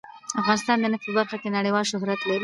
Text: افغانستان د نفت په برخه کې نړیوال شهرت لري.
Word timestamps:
افغانستان 0.41 0.77
د 0.79 0.85
نفت 0.91 1.03
په 1.07 1.11
برخه 1.19 1.37
کې 1.41 1.55
نړیوال 1.57 1.85
شهرت 1.91 2.19
لري. 2.27 2.39